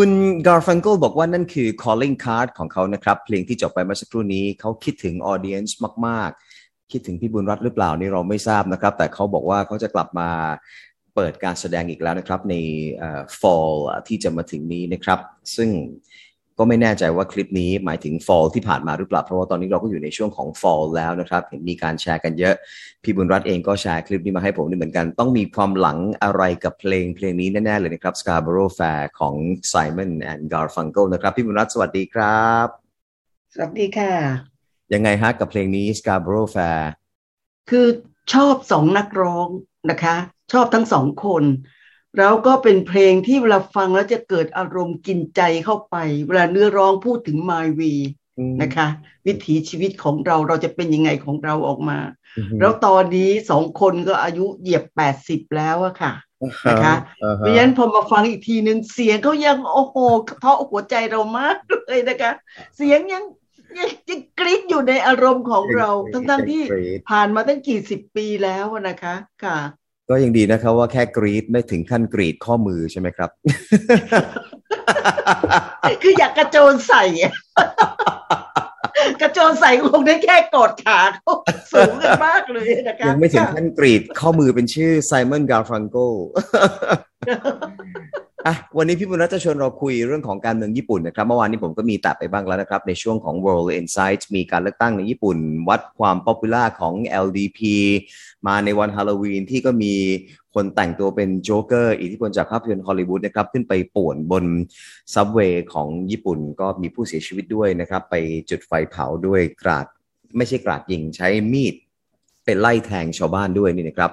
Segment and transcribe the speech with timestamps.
[0.00, 0.10] คุณ
[0.46, 5.72] Garfunkel บอกว่านั่นคือ calling card ของเขานะครับ เพลงที่จบไปเมื่อสักครู่นี้เขาคิดถึง audience
[6.06, 10.28] มาก ๆ คิดถึงพี่บุญรัตน์หรือเปล่านี่เราไม่ทราบนะครับ แต่เขาบอกว่าเขาจะกลับมา
[11.14, 12.54] เปิดการแสดงอีกแล้วนะครับ ใน
[13.40, 13.74] fall
[14.08, 15.20] ที่จะมาถึงนี้นะครับ
[15.56, 15.70] ซึ่ง
[16.58, 22.54] ก็ไม่แน่ใจว่าคลิปนี้หมายถึง fall ที่ผ่านมาหรือเปล่า เพราะว่าตอนนี้เราก็อยู่ในช่วงของ fall แล้วนะครับ เห็นมีการแชร์กันเยอะ
[23.02, 29.34] พี่บุญรัตน์เองก็แชร์คลิปนี้มาให้ผมด้วยเหมือนกัน ต้องมีความหลังอะไรกับเพลงเพลงนี้แน่ ๆ เลยนะครับ Scarborough Fair ของ
[29.72, 32.66] Simon and Garfunkel นะครับ พี่บุญรัตน์สวัสดีครับ
[33.54, 34.12] สวัสดีค่ะ
[34.94, 36.82] ยังไงฮะกับเพลงนี้ Scarborough Fair
[37.70, 37.86] คือ
[38.32, 39.48] ชอบสองนักร้อง
[39.90, 40.16] นะคะ
[40.52, 41.44] ชอบทั้งสองคน
[42.18, 48.00] แล้วก็เป็นเพลงที่เวลาฟังแล้วจะเกิดอารมณ์กินใจเข้าไป เวลาเนื้อร้องพูดถึง My Way
[48.62, 48.86] นะคะ
[49.26, 51.98] วิถีชีวิตของเราเราจะเป็นยังไงของเราออกมา
[52.60, 56.12] แล้วตอนนี้สองคนก็อายุเหยียบแปดสิบแล้วอะค่ะ
[56.68, 59.96] นะคะอ่าเพฮะราะฉะนั้นพอมาฟังอีกทีหนึ่งเสียงเขายังโอ้โห
[60.28, 61.56] กระเทาะหัวใจเรามาก
[61.88, 62.32] เลยนะคะ
[62.76, 63.24] เสียงยัง
[63.78, 69.58] ยังยังกรี๊ดอยู่ในอารมณ์ของเรา ทั้งๆที่กรี๊ดผ่านมาตั้งกี่สิบปีแล้วอะนะคะ ค่ะ
[70.08, 73.30] ก็ยังดีนะครับว่าแค่กรีดไม่ถึงขั้นกรีดข้อมือใช่ไหมครับ
[76.02, 77.32] คืออยากกระโจนใส่อะ
[79.22, 81.34] กระโจนใส่คงได้แค่กอดขาเขา
[81.72, 86.12] สูงกันมากเลยนะคะยังไม่ถึงขั้นกรีดข้อมือเป็นชื่อ Simon Garfunkel
[87.28, 87.34] อ่
[88.44, 95.36] อะวันนี้พี่บุญรัตน์จะชวนเราคุยเรื่องของการเมืองญี่ปุ่นนะครับเมื่อวานนี้ผมก็มีแตะไปบ้างแล้วนะครับ ในช่วงของ World Insight มีการเลือกตั้งในญี่ปุ่น
[95.68, 97.60] วัดความ popular ของ LDP
[98.46, 99.94] มาในวันฮาโลวีนที่ก็มี
[100.54, 104.44] คนแต่งตัวเป็นโจ๊กเกอร์อิทธิพลจากภาพยนตร์ฮอลลีวูดนะครับ ขึ้นไปป่วนบน
[105.14, 108.14] ซับเวย์ของญี่ปุ่นก็มีผู้เสียชีวิตด้วยนะครับ ไป
[108.50, 109.86] จุดไฟเผาด้วยกราด
[110.36, 111.74] ไม่ใช่กราดยิงใช้มีด
[112.44, 114.10] เป็นไล่แทงชาวบ้านด้วยนี่นะครับ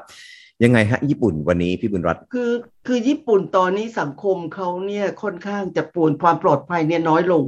[0.63, 2.51] ยังไงฮะ ญี่ปุ่นวันนี้พี่บุญรัตน์คือ
[2.87, 7.45] คือญี่ปุ่นตอนนี้สังคมเขาเนี่ยค่อนข้างจะป่วนความปลอดภัยเนี่ยน้อยลง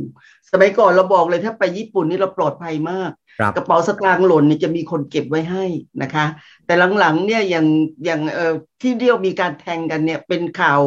[0.51, 5.65] สมัยก่อนเราบอกเลยถ้าไปญี่ปุ่นนี่เราปลอดภัยมากครับกระเป๋าสตางค์หล่นเนี่ยจะมีคนเก็บไว้ให้
[6.01, 6.25] นะคะ
[6.65, 7.67] แต่หลังๆเนี่ยอย่าง
[8.05, 10.81] อย่างเอ่อที่เรียกมีการแทงกันเนี่ยเป็นข่าว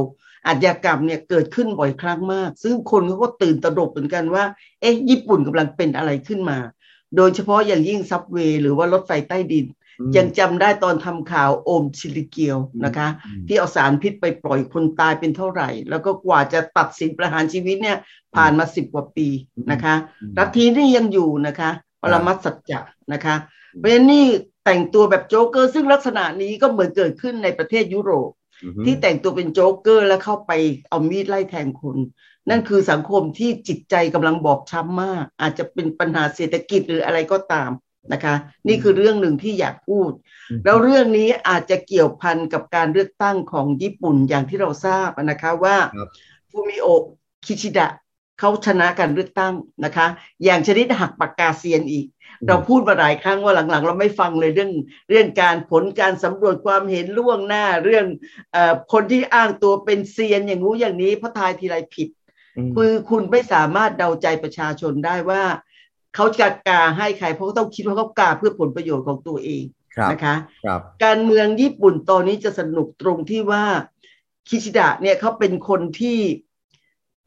[0.47, 4.45] อาชญากรรมเนี่ยเกิดขึ้นบ่อยครั้งมาก ซึ่งคนเขาก็ตื่นตระหนกเหมือนกันว่า
[4.81, 6.59] เอ๊ะ ญี่ปุ่นกำลังเป็นอะไรขึ้นมา
[7.17, 9.67] โดยเฉพาะอย่างยิ่งซับเวย์หรือว่ารถไฟใต้ดิน
[10.17, 17.99] ยังจำได้ตอนทำข่าวโอมชิลิเกียวนะคะอืมที่เอาสารพิษไปปล่อยคนตายเป็นเท่าไหร่ แล้วก็กว่าจะตัดสินประหารชีวิตเนี่ย
[18.37, 19.29] ผ่านมาสิบกว่าปี
[19.73, 21.71] นะคะอืมลัทธินี่ยังอยู่นะคะ
[22.03, 22.81] ปรมัตถสัจจะ
[23.13, 23.35] นะคะ
[23.79, 24.27] เพราะฉะนั้นนี่
[24.65, 28.31] แต่งตัวแบบโจ๊กเกอร์ ซึ่งลักษณะนี้ก็เหมือนเกิดขึ้นในประเทศยุโรป
[28.65, 30.53] อือฮึที่แต่งตัวเป็นโจ๊กเกอร์แล้วเข้าไป
[30.89, 31.97] เอามีดไล่แทงคน
[32.49, 37.71] นั่นคือสังคมที่จิตใจกำลังบอบช้ำมาก อาจจะเป็นปัญหาเศรษฐกิจหรืออะไรก็ตาม
[38.13, 38.35] นะคะ
[38.69, 40.11] นี่คือเรื่องหนึ่งที่อยากพูด
[40.65, 46.09] แล้วเรื่องนี้อาจจะเกี่ยวพันกับการเลือกตั้งของญี่ปุ่นอย่างที่เราทราบนะคะว่าครับ
[46.51, 47.03] ฟูมิโอะ
[47.47, 47.89] คิชิดะ
[48.39, 49.55] เขาชนะการเลือกตั้ง
[49.85, 50.07] นะคะ
[50.45, 52.07] อย่างชนิดหักปากกาเซียนอีก
[52.47, 54.73] เราพูดมาหลายครั้งว่าหลังๆ เราไม่ฟังเลยเรื่อง
[55.09, 58.07] เรื่องการผลการสำรวจความเห็นล่วงหน้าเรื่อง
[58.53, 62.09] เอ่อคนที่อ้างตัวเป็นเซียนอย่างงู้อย่างนี้เพราะทายทีไรผิด
[62.69, 65.43] มคือคุณไม่สามารถเดาใจประชาชนได้ว่า
[66.19, 69.63] เขาจะกาให้ใครเพราะเขาต้องคิดว่าเขากาเพื่อผลประโยชน์ของตัวเอง
[69.97, 70.35] ครับนะคะ
[70.67, 73.65] ครับการเมืองญี่ปุ่นตอนนี้จะสนุกตรงที่ว่า
[74.49, 76.19] คิชิดะเนี่ยเขาเป็นคนที่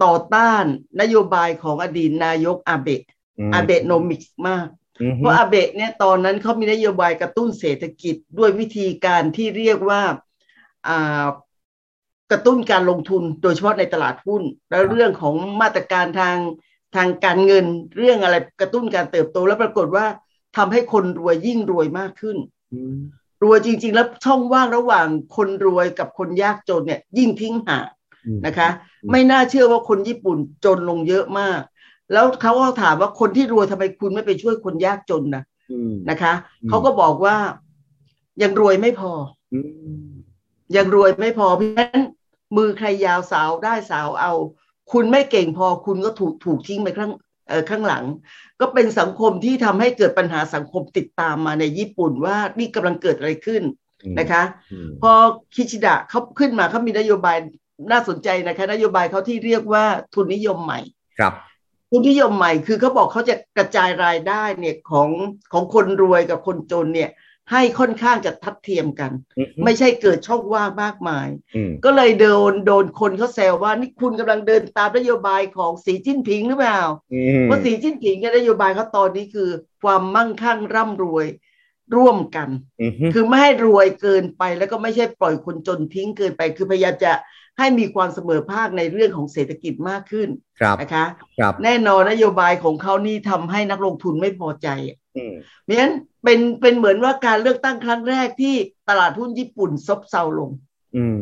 [0.04, 0.64] ต่อต้าน
[1.02, 3.04] นโยบายของอดีตนายกอาเบะ
[3.50, 4.68] มอาเบะโนมิกส์มาก
[5.02, 10.02] อือฮึเพราะอาเบะเนี่ยตอนนั้นเขามีนโยบายกระตุ้นเศรษฐกิจด้วยวิธีการที่เรียกว่า
[10.88, 11.26] อ่า
[12.32, 16.38] กระตุ้นการลงทุนโดยเฉพาะในตลาดหุ้น แล้วเรื่องของมาตรการทาง
[16.96, 17.66] ทางการเงิน
[17.98, 20.06] เรื่องอะไรกระตุ้นการเติบโต แล้วปรากฏว่า
[20.58, 22.38] ทำให้คนรวยยิ่งรวยมากขึ้น
[22.74, 22.98] อืม
[23.44, 27.88] รวยจริง ๆ แล้วช่องว่างระหว่างคนรวยกับคนยากจนเนี่ย ยิ่งทิ้งห่าง
[28.26, 28.70] อืมนะคะ
[29.04, 31.60] อืมไม่น่าเชื่อว่าคนญี่ปุ่นจนลงเยอะมาก
[32.14, 37.36] แล้วเขาก็ถามว่าคนที่รวยทำไมคุณไม่ไปช่วยคนยากจนนะอืมนะคะอืมเขาก็บอกว่า
[38.44, 39.12] ยังรวยไม่พอ
[39.54, 39.60] อื
[40.04, 40.10] ม
[40.76, 42.02] ยังรวยไม่พอเพราะฉะนั้น
[42.58, 44.34] มือใครยาวสาวได้สาวเอา
[44.94, 47.12] คุณไม่เก่งพอคุณก็ถูกถูกทิ้งไปข้าง
[47.48, 48.04] เอ่อข้างหลัง
[48.60, 53.64] ก็เป็นสังคมที่ทำให้เกิดปัญหาสังคมติดตามมาในญี่ปุ่นว่านี่กำลังเกิดอะไรขึ้น
[54.20, 54.44] นะคะ
[54.74, 55.12] อืมพอ
[55.56, 57.38] คิชิดะเขาขึ้นมาเขามีนโยบาย
[57.92, 60.80] น่าสนใจนะคะนโยบายเขาที่เรียกว่าทุนนิยมใหม่
[61.20, 61.34] ครับ
[61.90, 65.10] ทุนนิยมใหม่คือเขาบอกเขาจะกระจายรายได้เนี่ยของ
[65.54, 67.10] ของคนรวยกับคนจนเนี่ย
[67.52, 69.12] ให้ค่อนข้างจะทัดเทียมกัน
[69.64, 71.28] ไม่ใช่เกิดช่องว่างมากมาย
[71.86, 76.82] ก็เลยโดนโดนคนเขาแซวว่านี่คุณกำลังเดินตามนโยบายของสีจิ้นผิงหรือเปล่า
[77.44, 79.50] เพราะสีจิ้นผิงนโยบายเขาตอนนี้คือ
[79.84, 81.26] ความมั่งคั่งร่ำรวย
[81.96, 82.50] ร่วมกัน
[83.14, 87.14] คือไม่ให้รวยเกินไปแล้วก็ไม่ใช่ปล่อยคนจนทิ้งเกินไป คือพยายามจะ
[87.58, 90.30] ให้มีความเสมอภาคในเรื่องของเศรษฐกิจมากขึ้น
[90.82, 91.06] นะคะ
[91.40, 94.68] ครับแน่นอนนโยบายของเขานี่ทำให้นักลงทุนไม่พอใจ
[95.64, 95.94] เพราะฉะนั้น
[96.24, 98.56] เป็นเป็นเหมือนว่าการเลือกตั้งครั้งแรกที่
[98.90, 100.52] ตลาดหุ้นญี่ปุ่นซบเซาลง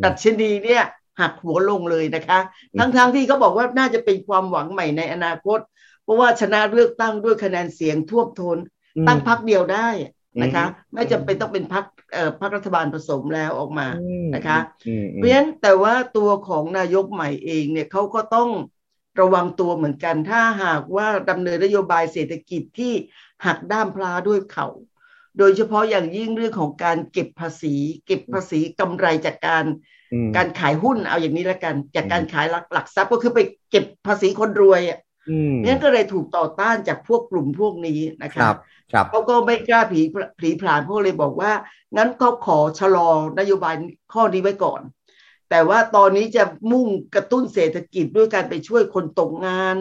[0.03, 0.83] ดัชนีเนี่ย
[1.19, 2.39] หักหัวลงเลยนะคะ
[2.79, 5.59] ทั้งๆทที่เขาบอกว่าน่าจะเป็นความหวังใหม่ในอนาคต
[6.03, 8.57] เพราะว่าชนะเลือกตั้งด้วยคะแนนเสียงท่วมท้น
[9.07, 9.89] ตั้งพักเดียวได้
[10.41, 13.87] นะคะไม่จำเป็นต้องเป็นพักเอ่อพักรัฐบาลผสมแล้วออกมา
[14.35, 14.57] นะคะ
[15.15, 18.49] เพราะฉะนั้นแต่ว่าตัวของนายกใหม่เองเนี่ยเขาก็ต้อง
[19.21, 22.93] ระวังตัวเหมือนกัน ถ้าหากว่าดำเนินนโยบายเศรษฐกิจที่
[23.45, 24.67] หักด้ามพลาด้วยเขา
[25.37, 29.65] โดยเฉพาะอย่างยิ่งเรื่องของการเก็บภาษี เก็บภาษีกำไรจากการ
[30.35, 33.39] การขายหุ้นเอาอย่างนี้แล้วกัน จากการขายหลักหลักทรัพย์ก็คือไป
[33.71, 34.99] เก็บภาษีคนรวยอะ
[35.63, 38.55] นี่ก็เลยถูกต่อต้านจากพวกกลุ่มพวกนี้นะครับ
[39.09, 40.01] เขาก็ไม่กล้าผี
[40.39, 41.51] ผีผลานพวกเลยบอกว่า
[41.97, 43.09] งั้นเขาขอชะลอ
[43.39, 43.75] นโยบาย
[44.13, 44.81] ข้อนี้ไว้ก่อน
[45.49, 49.75] แต่ว่าตอนนี้จะมุ่งกระตุ้นเศรษฐกิจด้วยการไปช่วยคนตกงาน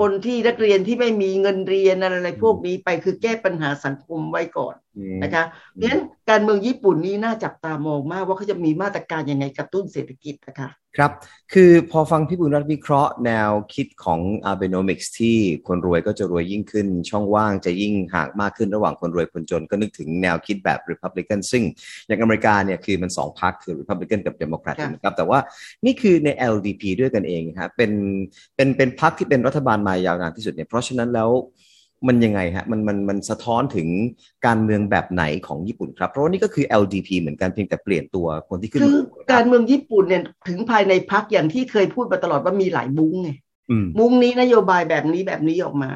[0.00, 4.74] คนที่นักเรียนที่ไม่มีเงินเรียนอะไรพวกนี้ไปคือแก้ปัญหาสังคมไว้ก่อน
[5.22, 10.68] นะคะเพราะฉะนั้นการเมืองญี่ปุ่นนี้น่าจับตามองมากว่าเขาจะมีมาตรการยังไงกระตุ้นเศรษฐกิจนะคะ
[10.98, 11.12] ครับ
[11.54, 15.36] คือพอฟังพี่บุญรัตวิเคราะห์แนวคิดของ Abenomics ที่
[15.66, 21.62] คนรวยก็จะรวยยิ่งขึ้น ช่องว่างจะยิ่งห่างมากขึ้นระหว่างคนรวยคนจนก็นึกถึงแนวคิดแบบ Republican ซึ่ง
[22.06, 25.38] อย่างอเมริกาเนี่ยคือมันสองพรรคคือ Republican กับ Democrat นะครับแต่ว่า
[25.84, 27.92] นี่คือใน LDP ด้วยกันเองครับเป็น
[28.56, 31.30] เป็นเป็นพรรคที่เป็นรัฐบาลมายาวนานที่สุดเนี่ยเพราะฉะนั้นแล้ว
[32.06, 33.88] มันยังไงฮะมันมันมันสะท้อนถึง
[34.46, 38.98] การเมืองแบบไหนของญี่ปุ่นครับเพราะว่านี่ก็คือ LDP เหมือนกันเพียงแต่เปลี่ยนตัวคนที่ขึ้นคือ
[39.32, 43.30] การเมืองญี่ปุ่นเนี่ยถึงภายในพักอย่างที่เคยพูดมาตลอดว่ามีหลายมุ้งไง
[43.98, 45.90] มุ้งนี้นโยบายแบบนี้แบบนี้ออกมา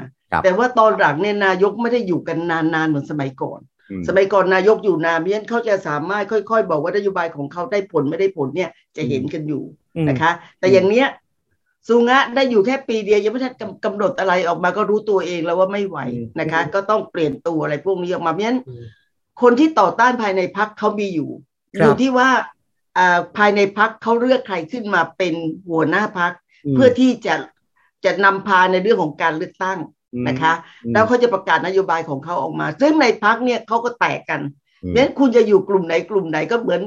[0.45, 3.61] แต่ว่าตอนหลังเนี่ยนายกไม่ได้อยู่กันนานๆเหมือนสมัยก่อน
[4.09, 9.63] สมัยก่อนนายกอยู่นานเพียนเขาจะสามารถค่อย ๆ บอกว่านโยบายของเขาได้ผลไม่ได้ผลเนี่ยจะเห็นกันอยู่
[10.09, 11.07] นะคะ แต่อย่างเนี้ย
[11.89, 15.99] สุงะได้อยู่แค่ปีเดียวยังไม่ทันกำหนดอะไรออกมาก็รู้ตัวเองแล้วว่าไม่ไหว
[16.41, 18.61] นะคะ ก็ต้องเปลี่ยนตัวอะไรพวกนี้ออกมาเพราะฉะนั้น
[19.43, 21.31] คนที่ต่อต้านภายในพักเขามีอยู่
[21.79, 22.29] อยู่ที่ว่า
[23.37, 25.35] ภายในพักเขาเลือกใครขึ้นมาเป็น
[25.71, 26.33] หัวหน้าพัก
[26.75, 27.35] เพื่อที่จะ
[28.05, 29.79] จะนำพาในเรื่องของการเลือกตั้ง
[30.29, 30.53] นะคะ
[30.93, 34.41] แล้วเขาจะประกาศนโยบายของเขาออกมา ซึ่งในพักเนี่ยเขาก็แตกกัน
[34.79, 36.83] เพราะฉะนั้นคุณจะอยู่กลุ่มไหนกลุ่มไหนก็เหมือน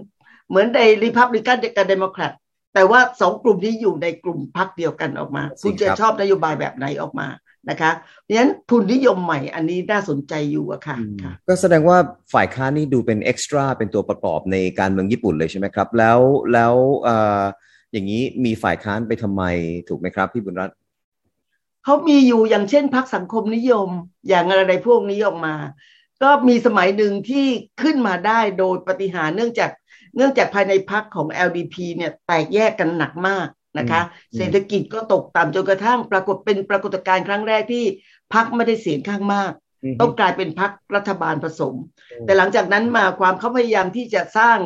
[0.49, 2.31] เหมือนในริพับลิกันกับเดโมแครต
[2.75, 7.27] แต่ว่าสองกลุ่มนี้อยู่ในกลุ่มพรรคเดียวกันออกมา คุณจะชอบนโยบายแบบไหนออกมา
[7.69, 7.91] นะคะ
[8.23, 10.97] เพราะฉะนั้นทุนนิยมใหม่อันนี้น่าสนใจอยู่อะค่ะ
[11.47, 11.97] ก็แสดงว่า
[12.33, 16.19] ฝ่ายค้านนี่ดูเป็น extra เป็นตัวประกอบในการเมืองญี่ปุ่นเลยใช่ไหมครับ แล้ว
[16.53, 16.73] แล้ว
[17.91, 19.43] อย่างนี้มีฝ่ายค้านไปทำไม
[19.89, 20.75] ถูกไหมครับพี่บุญรัตน์
[21.83, 23.89] เขามีอยู่อย่างเช่นพรรคสังคมนิยม
[24.29, 25.55] อย่างอะไรพวกนี้ออกมา
[26.23, 27.47] ก็มีสมัยหนึ่งที่
[27.81, 29.71] ขึ้นมาได้โดยปฏิหารเนื่องจาก
[30.15, 34.01] เนื่องจากภายในพักของ LDP เนี่ยแตกแยกกันหนักมากนะคะ
[34.35, 37.85] เศรษฐกิจก็ตกต่ำจนกระทั่งปรากฏเป็นปรากฏการณ์ครั้งแรกที่
[38.33, 39.51] พักไม่ได้เสียงข้างมาก
[39.99, 41.75] ต้องกลายเป็นพักรัฐบาลผสม
[42.25, 44.57] แต่หลังจากนั้นมาความเขาพยายามที่จะสร้าง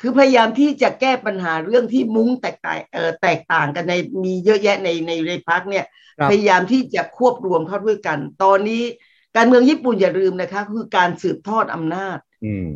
[0.00, 3.94] คือพยายามที่จะแก้ปัญหาเรื่องที่มุ้งแตกต่างเอ่อแตกต่างกันใน
[4.24, 5.84] มีเยอะแยะในในในพักเนี่ย
[6.30, 8.82] พยายามที่จะควบรวมเข้าด้วยกัน ตอนนี้
[9.36, 12.18] การเมืองญี่ปุ่นอย่าลืมนะคะ คือการสืบทอดอำนาจ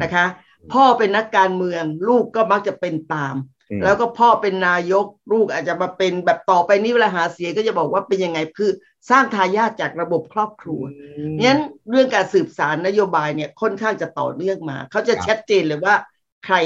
[0.02, 0.25] นะคะ
[0.73, 3.37] พ่อเป็นนักการเมือง ลูกก็มักจะเป็นตาม
[3.85, 8.71] แล้วก็พ่อเป็นนายกลูกอาจจะมาเป็นแบบต่อไปนี้เวลาหาเสียงก็จะบอกว่าเป็นยังไงคือ
[9.11, 10.83] สร้างทายาทจากระบบครอบครัว
[11.40, 15.94] นั้นเรื่องการสืบสารนโยบายเนี่ยค่อนข้างจะต่อเนื่องมา เขาจะชัดเจนเลยว่า
[16.47, 16.56] ใคร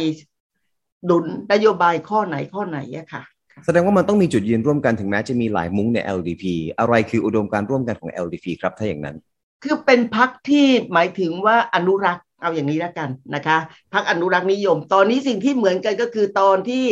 [1.11, 3.23] ดุลนโยบายข้อไหนข้อไหนอะค่ะ
[3.65, 6.45] แสดงว่ามันต้องมีจุดยืนร่วมกันถึงแม้จะมีหลายมุ้งใน LDP
[6.79, 9.17] อะไรคืออุดมการร่วมกันของ LDP ครับถ้าอย่างนั้น
[9.65, 13.59] คือเป็นพักที่หมายถึงว่าอนุรักษ์ เอาอย่างนี้แล้วกันนะคะ
[13.93, 16.85] พักอนุรักษ์นิยม ตอนนี้สิ่งที่เหมือนกันก็คือตอนที่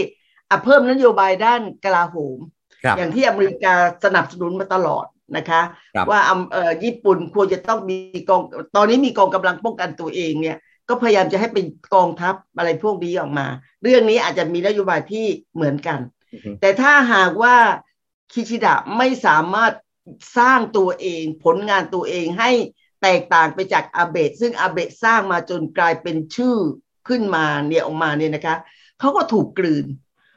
[0.64, 2.38] เพิ่มนโยบายด้านกลาโหม
[2.96, 3.74] อย่างที่อเมริกา
[4.04, 5.62] สนับสนุนมาตลอดนะคะ
[6.10, 6.20] ว่า
[6.84, 7.98] ญี่ปุ่นควรจะต้องมี
[8.28, 8.42] กอง
[8.76, 10.56] ตอนนี้มีกองกำลังป้องกันตัวเองเนี่ย
[10.88, 13.46] ก็พยายามจะให้เป็นกองทัพอะไรพวกนี้ออกมา
[13.82, 16.00] เรื่องนี้อาจจะมีนโยบายที่เหมือนกัน
[16.60, 17.56] แต่ถ้าหากว่า
[18.32, 19.72] คิชิดะไม่สามารถ
[20.38, 22.50] สร้างตัวเอง ผลงานตัวเองให้
[23.02, 26.56] แตกต่างไปจากอาเบะซึ่งอาเบะสร้างมาจนกลายเป็นชื่อ
[27.08, 28.56] ขึ้นมาเนี่ยออกมาเนี่ยนะคะ
[29.00, 29.86] เขาก็ถูกกลืน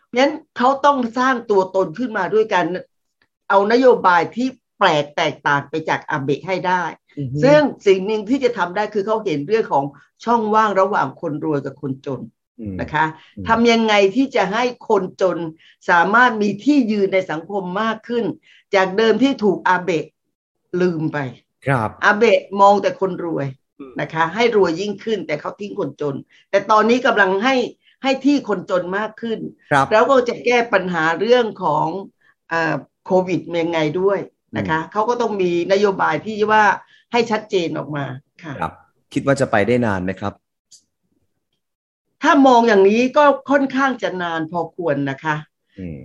[0.08, 2.66] เพราะฉะนั้นเขาต้องสร้างตัวตนขึ้นมาด้วยกัน
[3.50, 4.48] เอานโยบายที่
[4.80, 6.84] แปลกแตกต่างไปจากอาเบะให้ได้
[7.44, 9.86] ซึ่งสิ่งหนึ่งที่จะทำได้คือเขาเห็นเรื่องของ
[10.26, 12.22] ช่องว่างระหว่างคนรวยกับคนจน
[12.60, 13.06] อืมนะคะ
[13.38, 15.38] อืมทำยังไงที่จะให้คนจน
[15.90, 18.26] สามารถมีที่ยืนในสังคมมากขึ้น
[18.76, 20.06] จากเดิมที่ถูกอาเบะ
[20.82, 21.18] ลืมไป
[21.68, 23.48] ครับอาเบะมองแต่คนรวย
[23.80, 26.16] อืมนะคะ ให้รวยยิ่งขึ้นแต่เขาทิ้งคนจน
[26.50, 27.56] แต่ตอนนี้กำลังให้
[28.04, 29.40] ให้ที่คนจนมากขึ้น
[29.72, 31.88] ครับแล้วก็จะแก้ปัญหาเรื่องของ
[32.52, 32.76] อา
[33.06, 34.20] โควิดยังไงด้วย
[34.58, 36.64] นะคะเขาก็ต้องมีนโยบายที่ว่า
[37.12, 38.06] ให้ชัดเจนออกมา
[38.44, 38.74] ค่ะครับ
[39.14, 40.34] คิดว่าจะไปได้นานไหมครับ
[42.24, 45.49] ถ้ามองอย่างนี้ก็ค่อนข้างจะนานพอควรนะคะอืม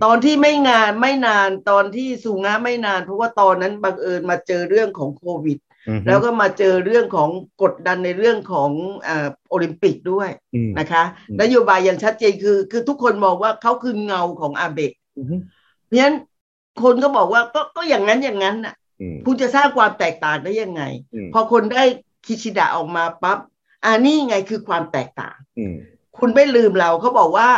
[0.03, 7.29] ตอนที่ไม่งานไม่นานตอนที่สูงงาไม่นาน เพราะว่าตอนนั้นบังเอิญมาเจอเรื่องของโควิดอืมแล้วก็มาเจอเรื่องของ
[7.61, 8.69] กดดันในเรื่องของ
[9.07, 15.25] อาโอลิมปิกด้วยอืมนะคะอืมนโยบายอย่างชัดเจนคือ คือทุกคนมองว่าเขาคือเงาของอาเบะอืม
[15.85, 16.15] เพราะฉะนั้น
[16.83, 20.81] คนก็บอกว่าก็ก็อย่างนั้นอย่างนั้นน่ะอืมคุณจะสร้างความแตกต่างได้ยังไง
[21.15, 21.83] อืมพอคนได้
[22.25, 23.39] คิชิดะออกมาปั๊บ
[23.83, 25.75] อ่านี่ไงคือความแตกต่างอืม
[26.19, 27.49] คุณไม่ลืมเราเขาบอกว่า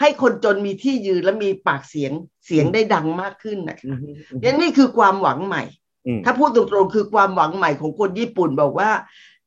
[0.00, 2.12] ให้คนจนมีที่ยืนและมีปากเสียง
[2.46, 5.62] เสียงได้ดังมากขึ้นนะคะอืมเนี่ยนี่คือความหวังใหม่
[6.06, 8.90] อืมถ้าพูดตรงๆคือความหวังใหม่ของคนญี่ปุ่นบอกว่า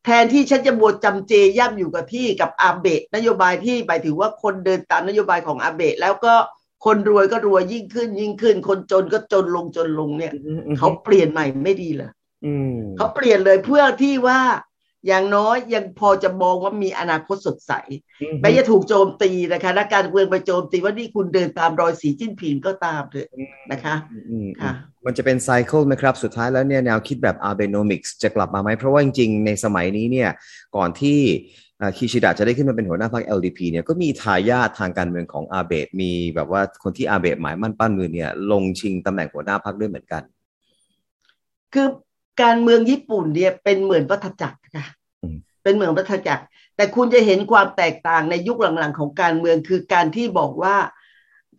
[0.05, 6.33] แทนที่ฉันจะบวชจำเจย่ำอยู่กับที่กับอาเบะนโยบายที่หมายถึงว่าคนเดินตามนโยบายของอาเบะแล้วก็
[6.85, 12.11] คนรวยก็รวยยิ่งขึ้นยิ่งขึ้น คนจนก็จนลงจนลงเนี่ยอืมอืมเขาเปลี่ยนใหม่ไม่ดีเลย
[12.45, 14.39] อืมเขาเปลี่ยนเลยเพื่อที่ว่า
[15.07, 17.73] อย่างน้อยยังพอจะมองว่ามีอนาคตสดใส
[18.21, 23.29] อืมแม้จะถูกโจมตีนะคะนักการเมืองไปโจมตีว่านี่คุณเดินตามรอยสีจิ้นผิงก็ตามเถอะ
[23.71, 24.71] นะคะอืมอืมค่ะ
[25.05, 30.29] มันจะเป็นไซเคิลไหมครับ สุดท้ายแล้วเนี่ยแนวคิดแบบ Abenomics จะกลับมาไหม เพราะว่าจริงๆ ในสมัยนี้เนี่ย
[30.75, 31.19] ก่อนที่
[31.97, 40.23] คิชิดะจะได้ขึ้นมาเป็นหัวหน้าพรรค LDP เนี่ยก็มีทายาททางการเมืองของอาเบะมีแบบว่าคนที่อาเบะหมายมั่นปั้นมือเนี่ยลงชิงตำแหน่งหัวหน้าพรรคด้วยเหมือนกัน
[41.73, 41.87] คือ
[42.41, 44.96] การเมืองญี่ปุ่นเนี่ยเป็นเหมือนวัฏจักรค่ะอืม
[45.63, 46.43] เป็นเหมือนวัฏจักร
[46.75, 50.75] แต่คุณจะเห็นความแตกต่างในยุคหลังๆของการเมืองคือการที่บอกว่า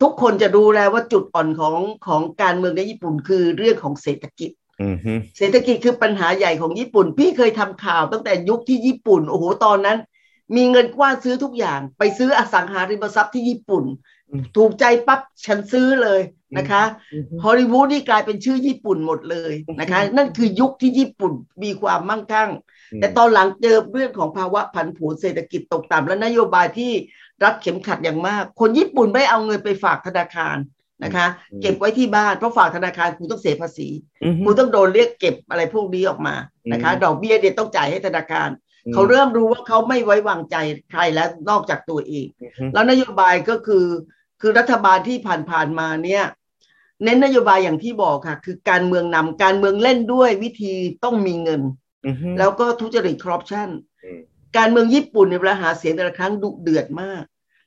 [0.02, 4.50] ทุกคนจะรู้แล้วว่าจุดอ่อนของของการเมืองในญี่ปุ่นคือเรื่องของเศรษฐกิจ
[4.82, 9.98] อือฮึเศรษฐกิจคือปัญหาใหญ่ของญี่ปุ่น พี่เคยทำข่าวตั้งแต่ยุคที่ญี่ปุ่น โอ้โหตอนนั้น
[10.56, 13.84] มีเงินกว้านซื้อทุกอย่าง ไปซื้ออสังหาริมทรัพย์ที่ญี่ปุ่น
[14.56, 16.20] ถูกใจปั๊บฉันซื้อเลย
[16.58, 16.82] นะคะ
[17.14, 22.50] อือฮึฮอลลีวูดนี่กลายเป็นชื่อญี่ปุ่นหมดเลยนะคะ นั่นคือยุคที่ญี่ปุ่นมีความมั่งคั่ง
[22.96, 26.92] แต่ตอนหลังเจอเรื่องของภาวะผันผวนเศรษฐกิจตกต่ำและนโยบายที่
[27.44, 30.56] รัดเข็มขัดอย่างมาก คนญี่ปุ่นไม่เอาเงินไปฝากธนาคาร
[31.04, 31.26] นะคะ
[31.62, 33.88] เก็บไว้ที่บ้านเพราะฝากธนาคารคุณต้องเสียภาษี
[34.24, 36.34] อือฮึคุณต้องโดนเรียกเก็บอะไรพวกนี้ออกมา
[36.72, 38.48] นะคะอืมดอกเบี้ยเนี่ยต้องจ่ายให้ธนาคาร
[38.92, 40.56] เขาเริ่มรู้ว่าเขาไม่ไว้วางใจ
[40.90, 43.86] ใครแล้วนอกจากตัวเองอือฮึแล้วนโยบายก็คือ
[44.40, 45.18] คือรัฐบาลที่
[45.50, 46.24] ผ่านๆมาเนี่ย
[47.04, 51.87] เน้นนโยบายอย่างที่บอกค่ะ คือการเมืองนำการเมืองเล่นด้วยวิธีต้องมีเงินอือฮึ
[52.38, 53.68] แล้วก็ทุจริตคอร์รัปชัน
[54.04, 54.20] อืม
[54.56, 57.22] การเมืองญี่ปุ่นในยเวลาหาเสียงแต่ละครั้งดุเดือดมาก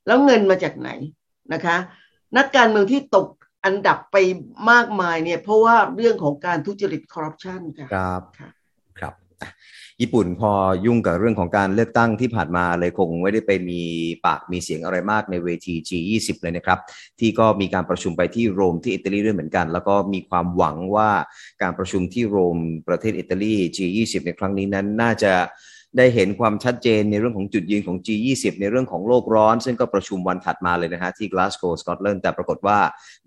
[0.06, 0.90] แล้วเงินมาจากไหน
[1.54, 1.78] นะคะ
[2.38, 3.28] นักการเมืองที่ตก
[3.66, 4.18] อันดับไป
[4.72, 8.50] มากมายเนี่ย เพราะว่าเรื่องของการทุจริตคอร์รัปชันค่ะครับค่ะ
[9.00, 9.50] ครับอะ
[10.02, 10.52] ญี่ปุ่นพอ
[10.86, 13.82] ยุ่งกับเรื่องของการเลือกตั้งที่ผ่านมาเลยคงไม่ได้ไปมี
[14.26, 16.80] ปากมีเสียงอะไรมากในเวที G20 เลยนะครับ
[17.20, 21.12] ที่ก็มีการประชุมไปที่โรมที่อิตาลีด้วยเหมือนกัน แล้วก็มีความหวังว่า
[21.62, 25.34] การประชุมที่โรมประเทศอิตาลี G20 ในครั้งนี้นั้นน่าจะ
[25.98, 32.80] ได้เห็นความชัดเจนในเรื่องของจุดยืนของ G20 ในเรื่องของโลกร้อน ซึ่งก็ประชุมวันถัดมาเลยนะฮะที่กลาสโกสกอตแลนด์แต่ปรากฏว่า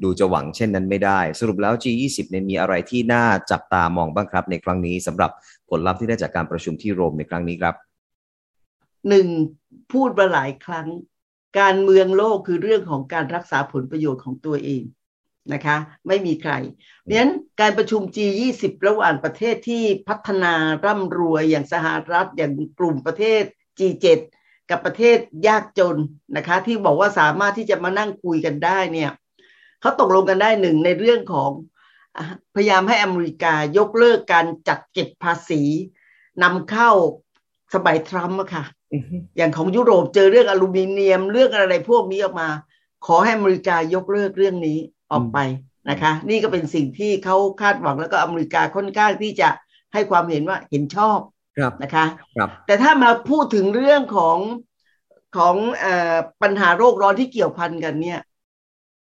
[0.03, 5.31] ดูจะหวังเช่นนั้นไม่ได้ สรุปแล้ว G20 เนี่ยมีอะไรที่น่าจับตามองบ้างครับในครั้งนี้สำหรับ
[5.71, 7.75] ผลลัพธ์ที่ได้จากการประชุมที่โรมในครั้งนี้ครับ
[9.09, 9.27] หนึ่ง
[9.93, 10.89] พูดมาหลายครั้ง
[11.61, 14.83] การเมืองโลกคือเรื่องของการรักษาผลประโยชน์ของตัวเอง
[15.53, 16.53] นะคะ ไม่มีใคร
[17.03, 23.43] เพราะฉะนั้นการประชุม G20 ระหว่างประเทศที่พัฒนาร่ำรวยอย่างสหรัฐอย่างกลุ่มประเทศ
[23.79, 24.07] G7
[24.71, 25.97] กับประเทศยากจน
[26.37, 29.11] นะคะ ที่บอกว่าสามารถที่จะมานั่งคุยกันได้เนี่ย
[29.81, 31.51] เขาตกลงกันได้หนึ่งในเรื่องของ
[32.55, 35.63] พยายามให้อเมริกายกเลิกการจัดเก็บภาษี
[36.43, 36.91] นำเข้า
[37.75, 38.65] สมัยทรัมป์อะค่ะ
[39.37, 42.49] อย่างของยุโรปเจอเรื่องอลูมิเนียมเรื่องอะไรพวกนี้ออกมา
[43.07, 44.79] ขอให้อเมริกายกเลิกเรื่องนี้
[45.13, 45.39] ออกไป
[45.91, 49.49] นะคะ นี่ก็เป็นสิ่งที่เขาคาดหวังแล้วก็อเมริกาค่อนข้างที่จะ
[49.93, 51.19] ให้ความเห็นว่าเห็นชอบ
[51.59, 52.05] ครับนะคะ
[52.37, 54.39] ครับแต่ถ้ามาพูดถึงเรื่องของ
[55.37, 58.21] ของเออปัญหาโรคร้อนที่เกี่ยวพันกันเนี่ย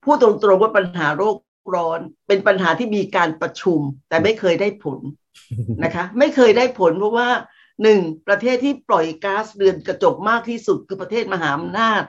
[0.04, 1.36] พูดตรงๆว่าปัญหาโรค
[1.74, 4.98] ร้อน เป็นปัญหาที่มีการประชุม แต่ไม่เคยได้ผล
[5.84, 7.28] นะคะ ไม่เคยได้ผลเพราะว่า
[7.82, 12.02] หนึ่งประเทศที่ปล่อยก๊าซเรือนกระจกมากที่สุดคือประเทศมหาอำนาจ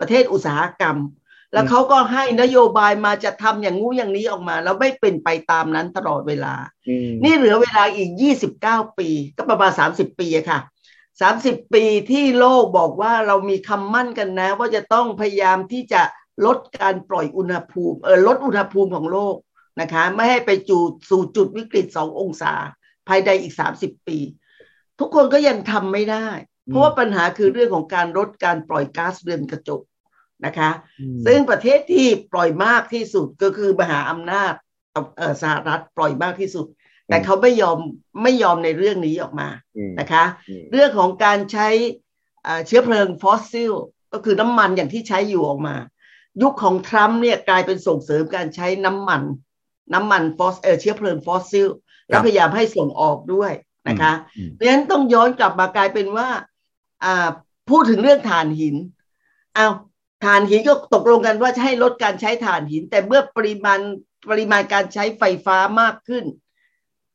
[0.00, 0.96] ประเทศอุตสาหกรรม
[1.52, 6.54] แล้วเขาก็ให้นโยบายมาจะทำอย่างงู้อย่างนี้ออกมา แล้วไม่เป็นไปตามนั้นตลอดเวลา
[6.88, 8.10] อืมนี่เหลือเวลาอีก
[8.54, 10.60] 29ปี ก็ประมาณ30ปีอะค่ะ
[11.16, 16.02] 30ปีที่โลกบอกว่าเรามีคำมั่นกันนะ ว่าจะต้องพยายามที่จะ
[16.46, 19.36] ลดการปล่อยอุณหภูมิเออลดอุณหภูมิของโลก
[19.80, 20.78] นะคะ ไม่ให้ไปจู
[21.10, 22.52] สู่จุดวิกฤต2องศา
[23.08, 24.18] ภายในอีก30ปี
[25.00, 26.28] ทุกคนก็ยังทำไม่ได้
[26.66, 29.80] เพราะว่าปัญหาคือเรื่องของการลดการปล่อยก๊าซเรือนกระจก
[30.44, 30.70] นะคะ
[31.26, 34.52] ซึ่งประเทศที่ปล่อยมากที่สุดก็คือมหาอำนาจ
[35.16, 36.66] เอ่อสหรัฐปล่อยมากที่สุด
[37.08, 37.78] แต่เขาไม่ยอม
[38.22, 41.68] ไม่ยอมในเรื่องนี้ออกมาอืมนะคะอืมเรื่องของการใช้
[42.42, 43.72] เอ่อเชื้อเพลิงฟอสซิล
[44.12, 45.76] ก็คือน้ำมันอย่างที่ใช้อยู่ออกมา
[46.42, 49.22] ยุคของทรัมป์เนี่ยกลายเป็นส่งเสริมการใช้น้ำมัน
[49.94, 51.68] น้ำมันฟอสเออเชื้อเพลิงฟอสซิล
[52.08, 53.52] แล้วพยายามให้ส่งออกด้วย
[53.88, 56.28] นะคะอืมเพราะฉะนั้นต้องย้อนกลับมากลายเป็นว่า
[57.04, 57.28] อ่า
[57.70, 58.76] พูดถึงเรื่องถ่านหิน
[59.54, 59.66] เอา
[60.24, 63.80] ถ่านหินก็ตกลงกันว่าจะให้ลดการใช้ถ่านหิน แต่เมื่อปริมาณ
[64.30, 66.24] ปริมาณการใช้ไฟฟ้ามากขึ้น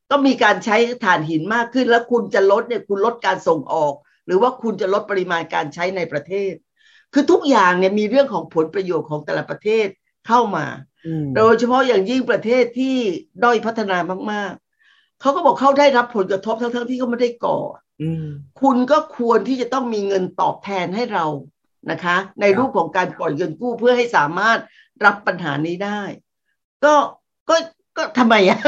[0.09, 3.93] ก็มีการใช้ถ่านหินมากขึ้น แล้วคุณจะลดเนี่ยคุณลดการส่งออก
[4.25, 6.53] หรือว่าคุณจะลดปริมาณการใช้ในประเทศ
[7.13, 9.87] คือทุกอย่างเนี่ยมีเรื่องของผลประโยชน์ของแต่ละประเทศ
[10.27, 10.65] เข้ามา
[11.05, 12.95] อืมโดยเฉพาะอย่างยิ่งประเทศที่
[13.43, 13.97] ด้อยพัฒนา
[14.31, 14.53] มาก
[14.87, 17.59] ๆ เขาก็บอกเขาได้รับผลกระทบทั้งๆที่เขาไม่ได้ก่อ
[18.01, 18.25] อืม
[18.61, 21.25] คุณก็ควรที่จะต้องมีเงินตอบแทนให้เรา
[21.91, 24.59] นะคะ ในรูปของการปล่อยเงินกู้เพื่อให้สามารถ
[25.05, 26.01] รับปัญหานี้ได้
[26.85, 26.95] ก็
[27.49, 27.55] ก็
[27.97, 28.59] ก็ทำไมอะ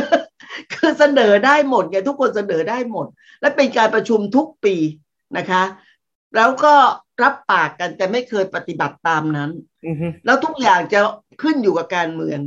[0.74, 3.08] คือเสนอได้หมดไงทุกคนเสนอได้หมด
[3.42, 4.76] และเป็นการประชุมทุกปี
[5.38, 5.64] นะคะ
[6.36, 6.74] แล้วก็
[7.24, 9.52] รับปากกันแต่ไม่เคยปฏิบัติตามนั้น
[9.86, 11.00] อืมแล้วทุกอย่างจะ
[11.42, 12.40] ขึ้นอยู่กับการเมือง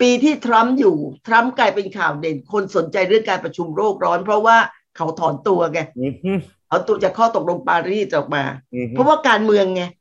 [0.00, 4.56] ปีที่ทรัมป์อยู่ทรัมป์กลายเป็นข่าวเด่น คนสนใจเรื่องการประชุมโลกร้อน เพราะว่า
[4.96, 8.42] เขาถอนตัวไงอืมอืมเอาตัวจากข้อตกลงปารีสออกมา
[8.74, 9.99] อืมเพราะว่าการเมืองไงอืม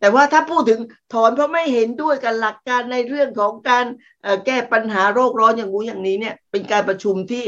[0.00, 0.80] แต่ว่าถ้าพูดถึง
[1.12, 3.84] ถอนเพราะไม่เห็นด้วยกับหลักการในเรื่องของการ
[4.22, 7.44] เอ่อแก้ปัญหาโรคร้อนอย่างงู้อย่างนี้เนี่ย เป็นการประชุมที่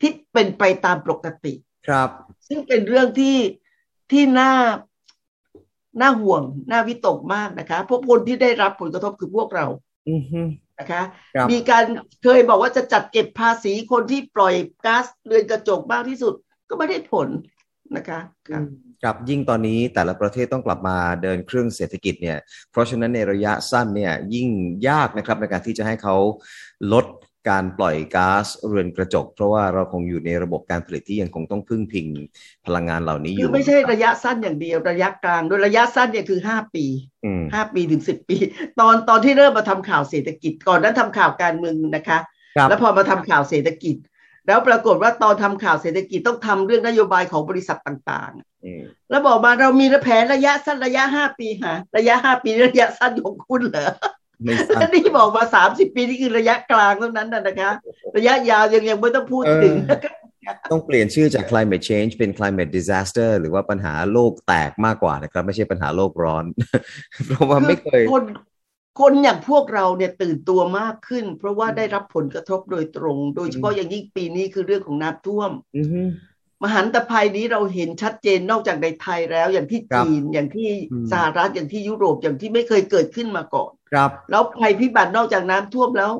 [0.00, 1.52] ที่เป็นไปตามปกติ
[1.88, 2.08] ครับ
[2.48, 3.36] ซึ่งเป็นเรื่องที่
[4.12, 4.52] ที่น่า
[6.00, 9.66] น่าห่วงน่าวิตกมากนะคะ พวกคนที่ได้รับผลกระทบคือพวกเรา
[10.08, 11.02] อืมอืมนะคะ
[11.34, 11.84] ครับมีการ
[12.22, 16.34] เคยบอกว่าจะจัดเก็บภาษีคนที่ปล่อยก๊าซเรือนกระจกมากที่สุด
[16.68, 17.28] ก็ไม่ได้ผล
[17.96, 18.20] นะคะ
[19.02, 22.38] ครับครับยิ่งตอนนี้แต่ละประเทศต้องกลับมาเดินเครื่องเศรษฐกิจเนี่ย
[22.70, 24.48] เพราะฉะนั้นในระยะสั้นเนี่ยยิ่ง
[24.88, 26.16] ยากนะครับในการที่จะให้เขา
[26.92, 27.06] ลด
[27.50, 32.06] การปล่อยก๊าซเรือนกระจก เพราะว่าเราคงอยู่ในระบบการผลิตที่ยังคงต้องพึ่งพิง
[32.66, 36.84] พลังงานเหล่านี้อคือยู่ไม่ใช่ระยะสั้นอย่างเดียวระยะกลางโดยระยะสั้นเนี่ยคือห้าปี
[37.24, 38.36] อืมห้าปีถึงสิบปี
[38.80, 42.18] ตอนตอนที่เริ่มมาทำข่าวเศรษฐกิจก่อนนั้นทำข่าวการเมืองนะคะ
[42.56, 43.96] ครับแล้วพอมาทำข่าวเศรษฐกิจ
[44.46, 48.49] แล้วปรากฏว่าตอนทำข่าวเศรษฐกิจต้องทำเรื่องนโยบายของบริษัทต่างอืมๆ
[49.10, 53.90] แล้วบอกมาเรามีแผนระยะสั้นระยะห้าปีหาระยะห้าปีระยะสั้นของคุณเหรอ
[54.44, 57.70] ไม่สั้นนี่บอกมาสามสิบปีนี่คือระยะกลางเท่านั้นนะนะคะ
[58.16, 59.74] ระยะยาวยังยังไม่ต้องพูดถึง
[60.70, 66.44] ต้องเปลี่ยนชื่อจาก climate change เป็น climate disaster หรือว่าปัญหาโลกแตกมากกว่านะครับ ไม่ใช่ปัญหาโลกร้อน
[67.26, 68.24] เพราะว่าไม่เคยคน
[69.00, 76.00] คนอย่างพวกเราเนี่ยตื่นตัวมากขึ้น เพราะว่าได้รับผลกระทบโดยตรง โดยเฉพาะอย่างยิ่งปีนี้คือเรื่องของน้ำท่วมอือฮึ
[76.62, 86.12] มหันตภัยนี้เราเห็นชัดเจนนอกจากในไทยแล้ว อย่างที่ครับจีนอย่างที่อืมสหรัฐอย่างที่ยุโรปอย่างที่ไม่เคยเกิดขึ้นมาก่อน ครับ แล้วภัยพิบัตินอกจากน้ำท่วมแล้ว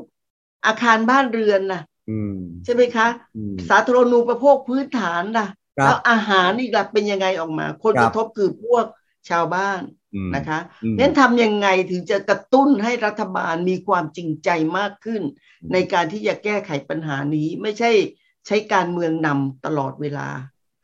[0.66, 5.46] อาคารบ้านเรือนนะอืมใช่ไหมคะอืมสาธารณูปโภคพื้นฐานล่ะ
[5.78, 8.84] ครับแล้วอาหารอีกล่ะเป็นยังไงออกมา คนครักบระทบคือพวก
[9.30, 9.80] ชาวบ้าน
[10.14, 14.48] อืมนะคะอืมนั้นทำยังไงถึงจะกระตุ้นให้รัฐบาลมีความจริงใจ
[14.78, 15.22] มากขึ้น
[15.62, 20.28] อืมในการที่จะแก้ไขปัญหานี้ไม่ใช่ใช้การเมืองนำตลอดเวลา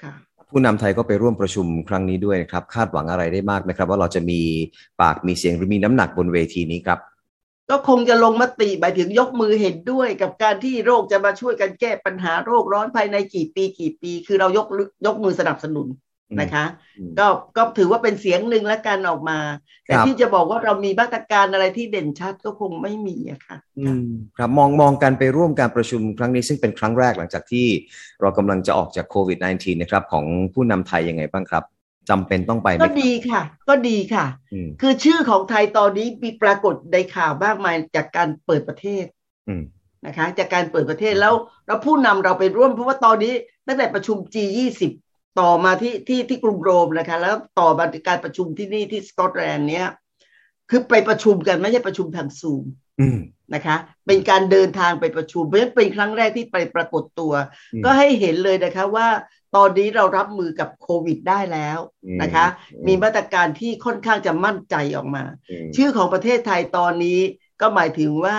[0.02, 0.14] ค่ะ
[0.50, 4.40] ผู้นำไทยก็ไปร่วมประชุมครั้งนี้ด้วยนะครับ คาดหวังอะไรได้มากไหมครับ ว่าเราจะมี
[5.00, 6.98] ปากมีเสียงหรือมีน้ำหนักบนเวทีนี้ครับ
[7.70, 14.66] ก็คงจะลงมติหมายถึงยกมือเห็นด้วยกับการที่โรคจะมาช่วยกันแก้ปัญหาโรคร้อนภายในกี่ปีกี่ปี คือเรายก
[15.06, 15.86] ยกมือสนับสนุน
[16.40, 16.64] นะคะ
[16.98, 19.38] อืมก็ก็ถือว่าเป็นเสียงหนึ่งและการออกมา
[19.86, 27.66] แต่ครับที่จะบอกว่าเรามีมาตรการอะไรที่เด่นชัดก็คงไม่มีอะค่ะอืมครับมองมองการไปร่วมการประชุมครั้งนี้ซึ่งเป็นครั้งแรกหลังจากที่
[28.20, 31.64] เรากำลังจะออกจากโควิด -19 นะครับ ของผู้นำไทยยังไงบ้างครับ
[32.10, 39.04] จำเป็นต้องไปไหมก็ดีค่ะ ก็ดีค่ะอืมคือชื่อของไทยตอนนี้มีปรากฏในข่าวมากมายจากการเปิดประเทศ
[39.48, 39.62] อืม
[40.06, 41.34] นะคะ จากการเปิดประเทศแล้ว
[41.66, 43.32] แล้วผู้นำเราไปร่วมเพราะว่าตอนนี้
[43.66, 44.82] ตั้งแต่ประชุม G20
[45.40, 49.86] ต่อมาที่ที่ที่กรุงโรมนะคะ แล้วต่อมาการประชุมที่นี่ที่สกอตแลนด์เนี้ย
[50.70, 52.64] คือไปประชุมกันไม่ใช่ประชุมทางซูม
[53.00, 53.18] อืม
[53.54, 57.32] นะคะ เป็นการเดินทางไปประชุมเพราะฉะนั้นเป็นครั้งแรกที่ไปปรากฏตัว
[57.72, 59.08] อืมก็ให้เห็นเลยนะคะว่า
[59.56, 61.78] ตอนนี้เรารับมือกับโควิดได้แล้ว
[62.22, 62.46] นะคะ
[62.86, 67.20] มีมาตรการที่ค่อนข้างจะมั่นใจออกมามชื่อของประเทศไทยตอนนี้
[67.60, 68.36] ก็หมายถึงว่า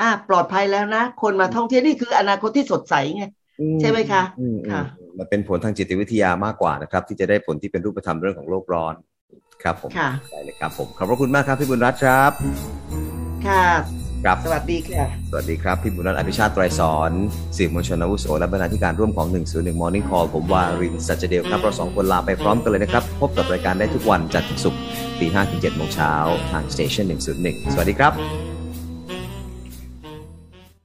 [0.00, 3.24] อะปลอดภัยแล้วนะ คนมาท่องเที่ยวนี่คืออนาคตที่สดใสไง
[3.60, 4.82] อืใช่ไหมคะอืมอืมค่ะ
[5.18, 8.94] มันเป็นผลทางจิตวิทยามากกว่านะครับ ที่จะได้ผลที่เป็นรูปธรรมเรื่องของโลกร้อน
[9.62, 12.30] ครับผมค่ะได้เลยครับผมขอบพระคุณมากครับพี่บุญรัตน์ครับ
[13.46, 13.66] ค่ะ
[14.24, 17.12] ครับสวัสดีค่ะ สวัสดีครับ พี่บุญรัตน์อภิชาติไตรสอน
[17.56, 24.80] สื่อมวลชนอาวุโสและบรรณาธิการร่วมของ 101 Morning Call ผมวารินทร์สัจเดลครับเราสองคนลาไปพร้อมกันเลยนะครับ พบกับรายการได้ทุกวันจันทร์ถึงศุกร์
[25.20, 26.12] ตี5ถึง7โมงเช้า
[26.50, 27.06] ทาง Station
[27.38, 28.51] 101 สวัสดีครับ